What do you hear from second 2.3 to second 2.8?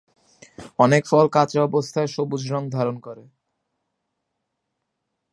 রং